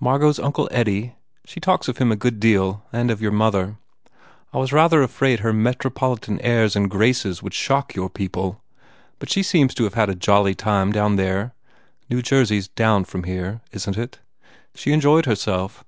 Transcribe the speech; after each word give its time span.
"Margot 0.00 0.30
s 0.30 0.40
Uncle 0.40 0.66
Eddie? 0.72 1.14
She 1.44 1.60
talks 1.60 1.86
of 1.86 1.98
him 1.98 2.10
a 2.10 2.16
good 2.16 2.40
deal 2.40 2.84
and 2.92 3.12
of 3.12 3.22
your 3.22 3.30
mother. 3.30 3.78
I 4.52 4.58
was 4.58 4.72
rather 4.72 5.04
afraid 5.04 5.38
her 5.38 5.52
metropolitan 5.52 6.40
airs 6.40 6.74
and 6.74 6.90
graces 6.90 7.44
would 7.44 7.54
shock 7.54 7.94
your 7.94 8.10
people 8.10 8.60
but 9.20 9.30
she 9.30 9.44
seems 9.44 9.74
to 9.76 9.84
have 9.84 9.94
had 9.94 10.08
a 10.10 10.16
jolly 10.16 10.56
time 10.56 10.90
down 10.90 11.14
there 11.14 11.54
New 12.10 12.22
Jersey 12.22 12.58
s 12.58 12.66
down 12.66 13.04
from 13.04 13.22
here, 13.22 13.60
isn 13.70 13.94
t 13.94 14.00
it? 14.00 14.18
She 14.74 14.90
enjoyed 14.92 15.26
herself. 15.26 15.84